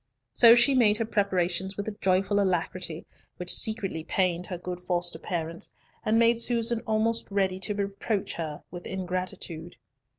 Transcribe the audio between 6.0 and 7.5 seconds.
and made Susan almost